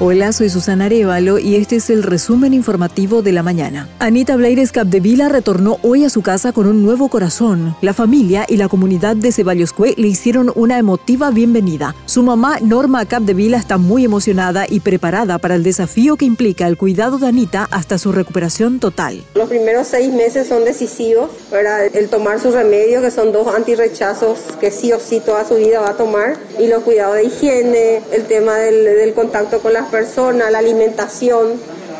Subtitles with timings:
[0.00, 3.88] Hola, soy Susana Arevalo y este es el resumen informativo de la mañana.
[4.00, 7.76] Anita Blaires Capdevila retornó hoy a su casa con un nuevo corazón.
[7.82, 9.32] La familia y la comunidad de
[9.76, 11.94] Cue le hicieron una emotiva bienvenida.
[12.06, 16.76] Su mamá, Norma Capdevila, está muy emocionada y preparada para el desafío que implica el
[16.76, 19.22] cuidado de Anita hasta su recuperación total.
[19.34, 24.38] Los primeros seis meses son decisivos para el tomar su remedio, que son dos antirrechazos
[24.60, 28.02] que sí o sí toda su vida va a tomar, y los cuidados de higiene,
[28.12, 31.48] el tema del, contacto con las persona, la alimentación,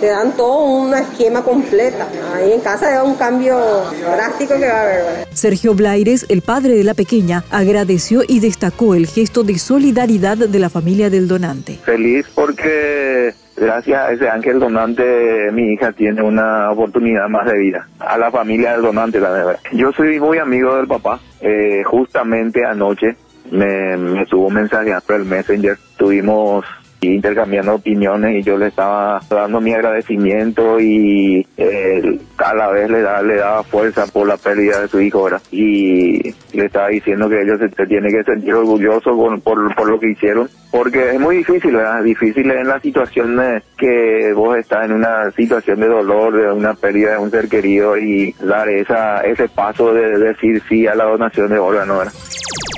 [0.01, 2.09] te dan todo un esquema completa.
[2.35, 3.59] Ahí en casa hay un cambio
[4.01, 5.05] drástico que va a haber.
[5.33, 10.59] Sergio Blaires, el padre de la pequeña, agradeció y destacó el gesto de solidaridad de
[10.59, 11.79] la familia del donante.
[11.85, 17.89] Feliz porque gracias a ese ángel donante mi hija tiene una oportunidad más de vida.
[18.01, 19.59] A la familia del donante, la verdad.
[19.73, 21.21] Yo soy muy amigo del papá.
[21.41, 23.17] Eh, justamente anoche
[23.51, 25.78] me, me mensaje por el Messenger.
[25.97, 26.65] Tuvimos
[27.06, 33.03] intercambiando opiniones y yo le estaba dando mi agradecimiento y eh, a la vez le,
[33.03, 37.42] da, le daba fuerza por la pérdida de su hijo y le estaba diciendo que
[37.42, 41.77] ellos se, tienen que sentir orgullosos por, por lo que hicieron porque es muy difícil,
[41.77, 42.03] ¿verdad?
[42.03, 43.39] Difícil en la situación
[43.77, 47.98] que vos estás en una situación de dolor, de una pérdida de un ser querido
[47.98, 52.09] y dar esa, ese paso de decir sí a la donación de órganos.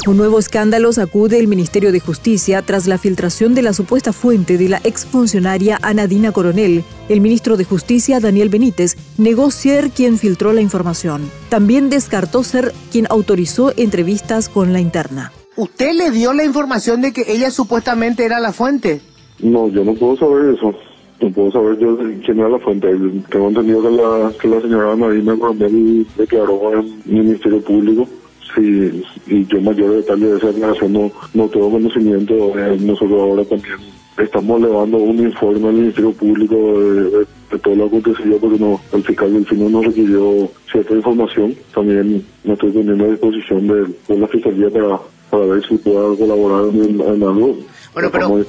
[0.07, 4.59] Un nuevo escándalo sacude el Ministerio de Justicia tras la filtración de la supuesta fuente
[4.59, 6.85] de la exfuncionaria Anadina Coronel.
[7.09, 11.23] El ministro de Justicia, Daniel Benítez, negó ser quien filtró la información.
[11.49, 15.33] También descartó ser quien autorizó entrevistas con la interna.
[15.57, 19.01] ¿Usted le dio la información de que ella supuestamente era la fuente?
[19.39, 20.75] No, yo no puedo saber eso.
[21.23, 22.89] No puedo saber yo quién era la fuente.
[23.31, 28.07] Tengo entendido que la, que la señora Anadina Coronel declaró en el Ministerio Público
[28.55, 32.59] Sí, y yo mayor detalle de esa declaración no, no tengo conocimiento.
[32.59, 33.79] Eh, nosotros ahora también
[34.17, 37.27] estamos elevando un informe al Ministerio Público de,
[37.59, 41.55] todo lo acontecido porque no, el fiscal del FINO nos requirió cierta información.
[41.75, 45.01] También me estoy poniendo a disposición de, la Fiscalía para,
[45.31, 47.57] para ver si pueda colaborar en, en algo.
[47.93, 48.45] Bueno, pero...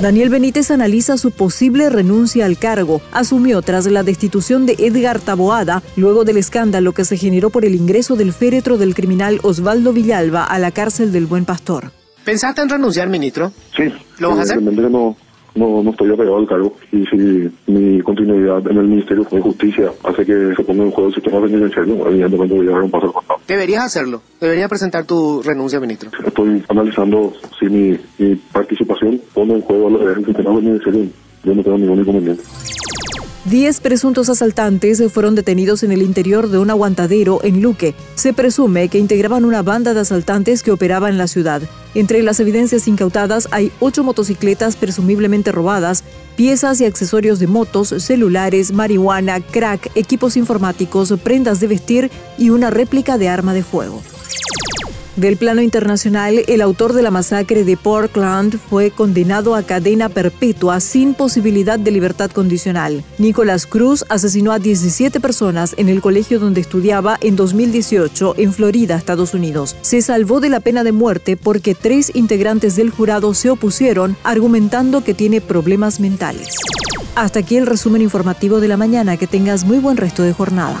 [0.00, 3.00] Daniel Benítez analiza su posible renuncia al cargo.
[3.10, 7.74] Asumió tras la destitución de Edgar Taboada, luego del escándalo que se generó por el
[7.74, 11.90] ingreso del féretro del criminal Osvaldo Villalba a la cárcel del Buen Pastor.
[12.24, 13.52] ¿Pensaste en renunciar, ministro?
[13.76, 13.92] Sí.
[14.18, 14.62] ¿Lo vas a hacer?
[14.62, 15.16] No,
[15.58, 19.90] no, no estoy apegado al cargo y si mi continuidad en el Ministerio de Justicia
[20.04, 23.06] hace que se ponga en juego el sistema penitenciario, evidentemente voy a dar un paso
[23.06, 23.40] al costado.
[23.46, 24.22] Deberías hacerlo.
[24.40, 26.10] Deberías presentar tu renuncia, ministro.
[26.24, 31.06] Estoy analizando si mi, mi participación pone en juego el sistema penitenciario.
[31.44, 32.42] Yo no tengo ningún inconveniente.
[33.44, 37.94] Diez presuntos asaltantes fueron detenidos en el interior de un aguantadero en Luque.
[38.14, 41.62] Se presume que integraban una banda de asaltantes que operaba en la ciudad.
[41.94, 46.04] Entre las evidencias incautadas hay ocho motocicletas presumiblemente robadas,
[46.36, 52.70] piezas y accesorios de motos, celulares, marihuana, crack, equipos informáticos, prendas de vestir y una
[52.70, 54.02] réplica de arma de fuego.
[55.18, 60.78] Del plano internacional, el autor de la masacre de Portland fue condenado a cadena perpetua
[60.78, 63.02] sin posibilidad de libertad condicional.
[63.18, 68.94] Nicolás Cruz asesinó a 17 personas en el colegio donde estudiaba en 2018 en Florida,
[68.94, 69.74] Estados Unidos.
[69.80, 75.02] Se salvó de la pena de muerte porque tres integrantes del jurado se opusieron argumentando
[75.02, 76.54] que tiene problemas mentales.
[77.16, 79.16] Hasta aquí el resumen informativo de la mañana.
[79.16, 80.80] Que tengas muy buen resto de jornada.